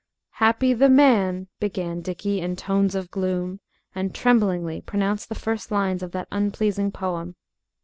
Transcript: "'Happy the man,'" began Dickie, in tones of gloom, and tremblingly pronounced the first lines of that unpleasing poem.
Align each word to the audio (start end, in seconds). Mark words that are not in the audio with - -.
"'Happy 0.37 0.73
the 0.73 0.89
man,'" 0.89 1.47
began 1.59 2.01
Dickie, 2.01 2.41
in 2.41 2.55
tones 2.55 2.95
of 2.95 3.11
gloom, 3.11 3.59
and 3.93 4.15
tremblingly 4.15 4.81
pronounced 4.81 5.29
the 5.29 5.35
first 5.35 5.69
lines 5.69 6.01
of 6.01 6.11
that 6.11 6.27
unpleasing 6.31 6.91
poem. 6.91 7.35